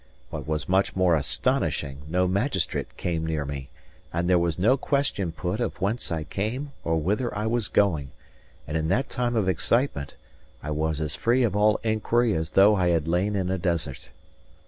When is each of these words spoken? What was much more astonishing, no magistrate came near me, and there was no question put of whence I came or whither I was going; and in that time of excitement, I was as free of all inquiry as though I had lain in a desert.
What 0.31 0.47
was 0.47 0.67
much 0.67 0.95
more 0.95 1.15
astonishing, 1.15 2.01
no 2.07 2.27
magistrate 2.27 2.97
came 2.97 3.23
near 3.23 3.45
me, 3.45 3.69
and 4.11 4.27
there 4.27 4.39
was 4.39 4.57
no 4.57 4.75
question 4.75 5.31
put 5.31 5.59
of 5.59 5.79
whence 5.79 6.11
I 6.11 6.23
came 6.23 6.71
or 6.83 6.97
whither 6.97 7.31
I 7.37 7.45
was 7.45 7.67
going; 7.67 8.09
and 8.67 8.75
in 8.75 8.87
that 8.87 9.11
time 9.11 9.35
of 9.35 9.47
excitement, 9.47 10.15
I 10.63 10.71
was 10.71 10.99
as 11.01 11.13
free 11.15 11.43
of 11.43 11.55
all 11.55 11.79
inquiry 11.83 12.33
as 12.33 12.49
though 12.49 12.73
I 12.77 12.87
had 12.87 13.07
lain 13.07 13.35
in 13.35 13.51
a 13.51 13.59
desert. 13.59 14.09